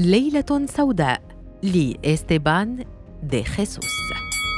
[0.00, 1.22] ليلة سوداء
[1.62, 2.84] لإستيبان
[3.22, 3.84] دي خيسوس.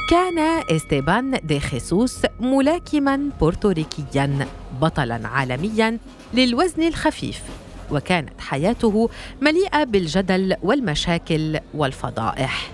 [0.09, 0.39] كان
[0.71, 4.47] إستيبان دي خيسوس ملاكما بورتوريكيا
[4.81, 5.97] بطلا عالميا
[6.33, 7.41] للوزن الخفيف
[7.91, 9.09] وكانت حياته
[9.41, 12.71] مليئة بالجدل والمشاكل والفضائح.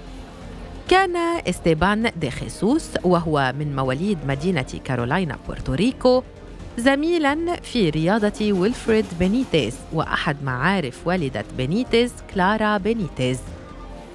[0.90, 1.16] كان
[1.48, 6.24] إستيبان دي خيسوس وهو من مواليد مدينة كارولاينا بورتوريكو
[6.80, 13.40] زميلا في رياضة ويلفريد بينيتيز وأحد معارف والدة بينيتيز كلارا بينيتيز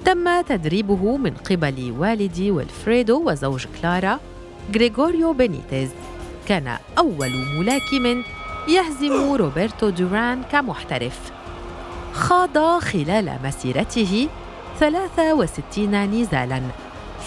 [0.05, 4.19] تم تدريبه من قبل والدي ويلفريدو وزوج كلارا
[4.75, 5.89] غريغوريو بينيتيز
[6.47, 8.23] كان أول ملاكم
[8.67, 11.31] يهزم روبرتو دوران كمحترف.
[12.13, 14.27] خاض خلال مسيرته
[14.79, 16.61] 63 نزالا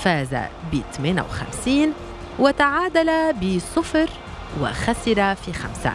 [0.03, 0.35] فاز
[0.73, 1.93] ب 58
[2.39, 4.09] وتعادل بصفر
[4.61, 5.93] وخسر في خمسة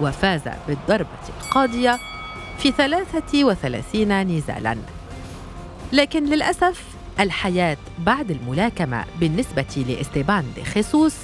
[0.00, 1.98] وفاز بالضربة القاضية
[2.58, 4.76] في 33 نزالا.
[5.92, 6.84] لكن للأسف
[7.20, 11.14] الحياة بعد الملاكمة بالنسبة لإستيبان دي خيسوس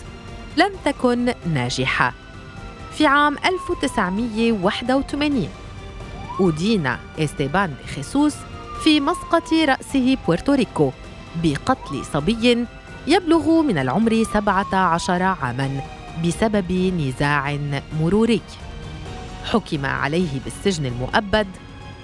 [0.57, 2.13] لم تكن ناجحة.
[2.93, 5.49] في عام 1981
[6.41, 8.35] أدين إستيبان دي خيسوس
[8.85, 10.93] في مسقط رأسه بورتوريكو
[11.43, 12.67] بقتل صبي
[13.07, 15.81] يبلغ من العمر 17 عاماً.
[16.25, 17.59] بسبب نزاع
[18.01, 18.41] مروري.
[19.45, 21.47] حكم عليه بالسجن المؤبد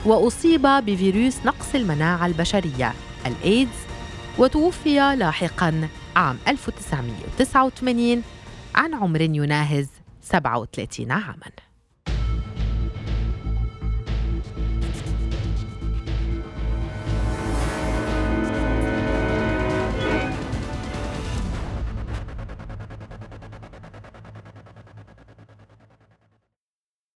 [0.04, 2.92] وأصيب بفيروس نقص المناعة البشرية
[3.26, 3.78] الإيدز
[4.38, 8.22] وتوفي لاحقا عام 1989
[8.74, 9.88] عن عمر يناهز
[10.22, 11.67] 37 عاماً.